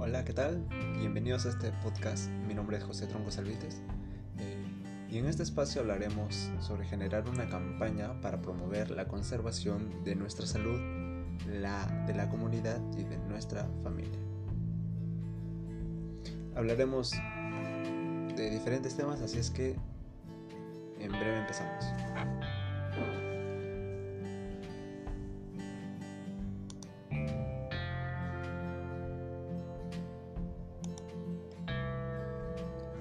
[0.00, 0.66] ¿qué tal?
[0.98, 2.30] Bienvenidos a este podcast.
[2.48, 3.80] Mi nombre es José Tronco Salvites
[4.38, 4.56] eh,
[5.08, 10.46] y en este espacio hablaremos sobre generar una campaña para promover la conservación de nuestra
[10.46, 10.80] salud,
[11.46, 14.18] la de la comunidad y de nuestra familia.
[16.56, 17.12] Hablaremos
[18.36, 19.76] de diferentes temas, así es que
[20.98, 21.84] en breve empezamos.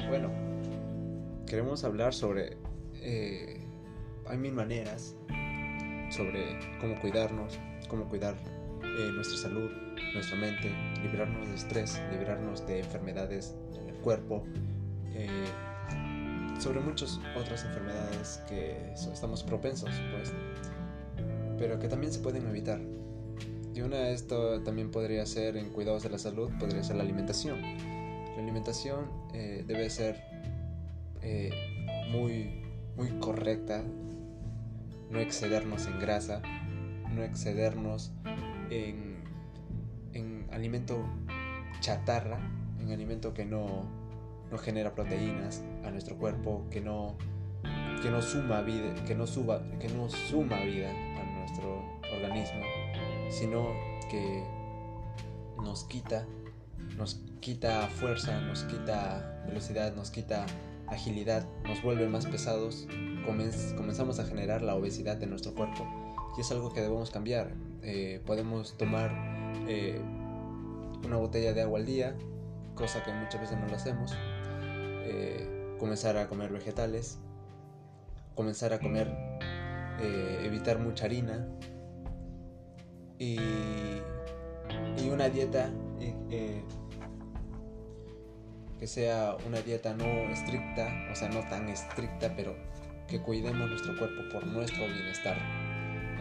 [0.10, 0.32] Bueno,
[1.46, 2.58] queremos hablar sobre...
[2.96, 3.64] Eh,
[4.26, 5.16] hay mil maneras
[6.10, 8.34] sobre cómo cuidarnos, cómo cuidar
[8.84, 9.70] eh, nuestra salud,
[10.16, 10.72] nuestra mente,
[11.04, 14.44] liberarnos de estrés, liberarnos de enfermedades en el cuerpo,
[15.14, 15.46] eh,
[16.58, 20.34] sobre muchas otras enfermedades que estamos propensos, pues,
[21.60, 22.82] pero que también se pueden evitar.
[23.76, 27.04] Y una de esto también podría ser en cuidados de la salud, podría ser la
[27.04, 27.60] alimentación
[28.40, 30.24] la alimentación eh, debe ser
[31.22, 31.52] eh,
[32.10, 32.64] muy,
[32.96, 33.84] muy correcta,
[35.10, 36.42] no excedernos en grasa,
[37.14, 38.14] no excedernos
[38.70, 39.18] en,
[40.14, 41.04] en alimento
[41.82, 42.40] chatarra,
[42.80, 43.86] en alimento que no,
[44.50, 47.18] no, genera proteínas a nuestro cuerpo, que no,
[48.02, 51.84] que no suma vida, que no que no suma vida a nuestro
[52.16, 52.62] organismo,
[53.30, 53.68] sino
[54.10, 54.46] que
[55.62, 56.26] nos quita
[56.98, 60.46] nos quita fuerza, nos quita velocidad, nos quita
[60.86, 62.88] agilidad, nos vuelve más pesados,
[63.26, 65.84] comenzamos a generar la obesidad en nuestro cuerpo
[66.38, 67.56] y es algo que debemos cambiar.
[67.82, 69.10] Eh, podemos tomar
[69.68, 70.00] eh,
[71.04, 72.16] una botella de agua al día,
[72.76, 77.18] cosa que muchas veces no lo hacemos, eh, comenzar a comer vegetales,
[78.36, 79.12] comenzar a comer,
[80.44, 81.48] evitar mucha harina
[83.18, 83.40] y,
[85.00, 85.72] y una dieta
[88.80, 92.56] que sea una dieta no estricta, o sea, no tan estricta, pero
[93.08, 95.38] que cuidemos nuestro cuerpo por nuestro bienestar.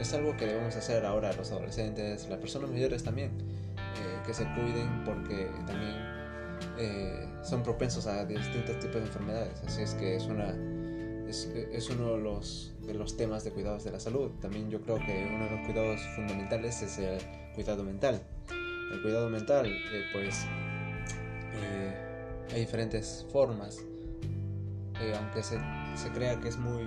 [0.01, 3.31] Es algo que debemos hacer ahora los adolescentes, las personas mayores también,
[3.77, 5.95] eh, que se cuiden porque también
[6.79, 9.63] eh, son propensos a distintos tipos de enfermedades.
[9.67, 10.55] Así es que es, una,
[11.29, 14.31] es, uno de los, de los temas de cuidados de la salud.
[14.41, 17.19] También yo creo que uno de los cuidados fundamentales es el
[17.55, 18.21] cuidado mental.
[18.93, 20.47] El cuidado mental, eh, pues
[22.53, 23.79] hay diferentes formas,
[25.01, 25.59] eh, aunque se,
[25.97, 26.87] se, crea que es muy,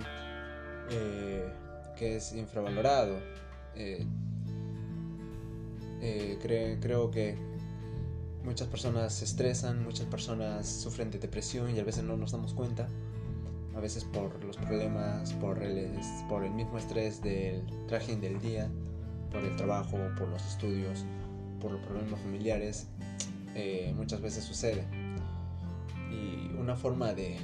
[0.90, 1.52] eh,
[1.98, 3.18] que es infravalorado.
[3.76, 4.08] Eh,
[6.42, 7.38] creo que
[8.44, 12.54] muchas personas se estresan, muchas personas sufren de depresión y a veces no nos damos
[12.54, 12.88] cuenta.
[13.76, 15.92] A veces por los problemas, por el,
[16.28, 18.70] por el mismo estrés del traje del día,
[19.32, 21.06] por el trabajo, por los estudios,
[21.62, 22.88] por los problemas familiares,
[23.96, 24.86] muchas veces sucede
[26.62, 27.38] una forma de,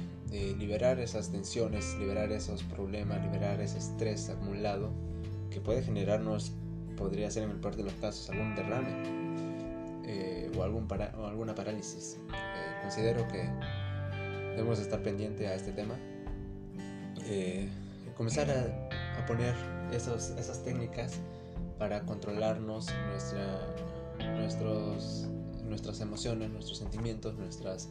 [0.58, 4.90] liberar esas tensiones, liberar esos problemas, liberar ese estrés acumulado
[5.50, 6.52] que puede generarnos,
[6.96, 8.88] podría ser en el peor de los casos, algún derrame
[10.04, 10.86] eh, o, algún
[11.18, 12.18] o alguna parálisis.
[12.28, 13.48] Eh, considero que
[14.50, 15.94] debemos estar pendientes a este tema.
[17.24, 17.68] Eh,
[18.14, 19.54] comenzar a, poner
[19.92, 21.20] esas técnicas
[21.78, 22.86] para controlarnos
[25.68, 27.88] nuestras emociones, nuestros sentimientos, nuestras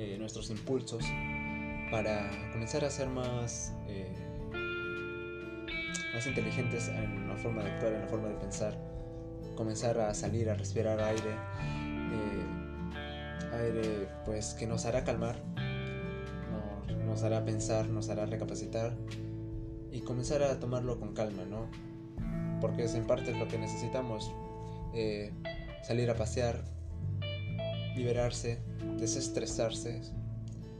[0.00, 1.02] eh, nuestros impulsos
[1.90, 4.14] para comenzar a ser más, eh,
[6.14, 8.78] más inteligentes en la forma de actuar, en la forma de pensar,
[9.56, 11.30] comenzar a salir, a respirar aire,
[12.12, 15.42] eh, aire pues que nos hará calmar,
[17.04, 18.96] nos, hará pensar, nos hará recapacitar
[19.90, 21.68] y comenzar a tomarlo con calma, ¿no?
[22.60, 24.32] Porque es en parte lo que necesitamos,
[25.82, 26.77] salir a pasear,
[27.98, 28.58] liberarse,
[28.98, 30.00] desestresarse.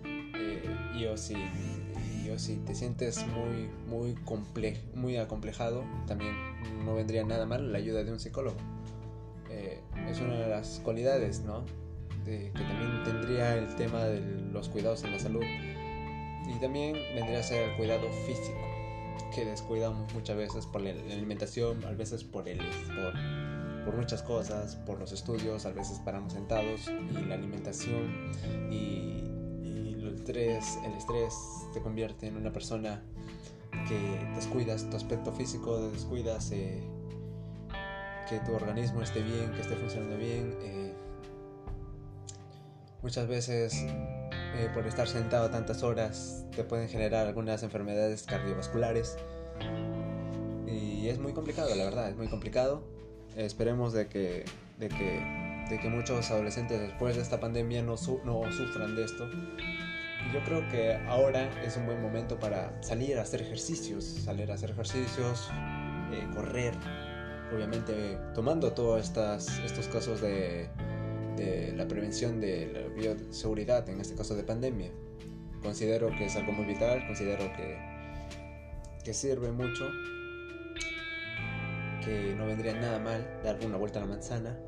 [0.05, 0.63] Eh,
[0.97, 1.35] y, o si,
[2.39, 4.17] si te sientes muy, muy,
[4.95, 6.35] muy acomplejado, también
[6.85, 8.57] no vendría nada mal la ayuda de un psicólogo.
[9.51, 11.65] Eh, es una de las cualidades, ¿no?
[12.25, 14.21] que también tendría el tema de
[14.53, 15.43] los cuidados en la salud.
[15.43, 18.59] Y también vendría a ser el cuidado físico,
[19.35, 23.15] que descuidamos muchas veces por la alimentación, a veces por el, por
[23.89, 28.33] por muchas cosas, por los estudios, a veces paramos sentados y la alimentación
[28.71, 29.23] y,
[29.65, 31.33] el, estrés, el estrés
[31.73, 33.03] te convierte en una persona
[33.89, 36.87] que descuidas tu aspecto físico, descuidas eh,
[38.29, 40.55] que tu organismo esté bien, que esté funcionando bien.
[40.61, 40.93] Eh,
[43.01, 49.17] muchas veces eh, por estar sentado tantas horas te pueden generar algunas enfermedades cardiovasculares
[50.67, 52.98] y es muy complicado, la verdad, es muy complicado
[53.45, 54.45] esperemos de que,
[54.79, 59.29] de que de que muchos adolescentes después de esta pandemia no, no sufran de esto.
[59.29, 64.51] Y yo creo que ahora es un buen momento para salir a hacer ejercicios, salir
[64.51, 65.49] a hacer ejercicios,
[66.13, 66.75] eh, correr,
[67.55, 70.69] obviamente tomando todos estos casos de,
[71.37, 74.91] de la prevención de la bioseguridad, en este caso de pandemia.
[75.63, 77.79] Considero que es algo muy vital, considero que,
[79.05, 79.89] que sirve mucho,
[82.37, 84.59] no vendría nada mal dar una vuelta a la manzana,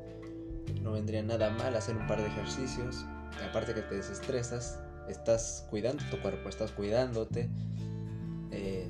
[0.81, 3.05] no vendría nada mal hacer un par de ejercicios,
[3.47, 4.79] aparte que te desestresas,
[5.09, 7.49] estás cuidando tu cuerpo, estás cuidándote,
[8.51, 8.87] eh,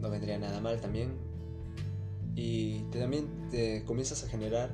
[0.00, 1.10] no vendría nada mal también.
[2.34, 4.70] Y también te comienzas a generar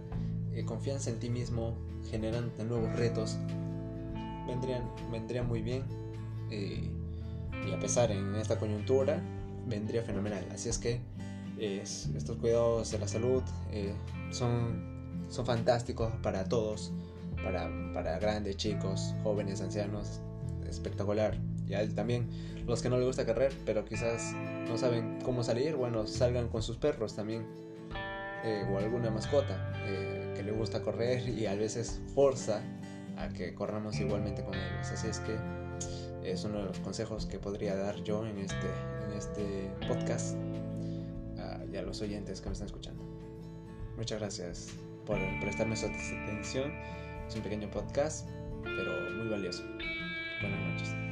[0.55, 1.77] eh, confianza en ti mismo,
[2.11, 3.37] generan nuevos retos,
[4.47, 5.83] vendrían, vendría muy bien.
[6.51, 6.89] Eh,
[7.67, 9.21] y a pesar en esta coyuntura,
[9.67, 10.47] vendría fenomenal.
[10.53, 11.01] Así es que
[11.59, 13.43] estos cuidados de la salud
[14.31, 16.93] son, son fantásticos para todos
[17.43, 20.21] para, para grandes, chicos, jóvenes, ancianos,
[20.69, 21.37] espectacular.
[21.67, 22.29] Y también
[22.67, 24.33] los que no les gusta correr, pero quizás
[24.69, 27.47] no saben cómo salir, bueno, salgan con sus perros también,
[28.45, 32.63] eh, o alguna mascota eh, que le gusta correr y a veces forza
[33.17, 34.91] a que corramos igualmente con ellos.
[34.93, 35.37] Así es que
[36.25, 38.67] es uno de los consejos que podría dar yo en este,
[39.07, 40.37] en este podcast
[41.73, 43.05] y a los oyentes que me están escuchando.
[43.97, 44.69] Muchas gracias
[45.07, 46.73] por prestarme su atención.
[47.27, 48.29] Es un pequeño podcast,
[48.63, 49.65] pero muy valioso.
[50.41, 51.08] Buenas noches.